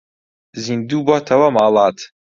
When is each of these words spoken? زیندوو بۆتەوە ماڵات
زیندوو 0.63 1.05
بۆتەوە 1.07 1.47
ماڵات 1.55 1.97